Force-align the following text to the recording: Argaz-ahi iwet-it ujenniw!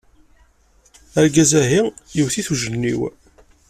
Argaz-ahi 1.19 1.81
iwet-it 2.17 2.49
ujenniw! 2.53 3.01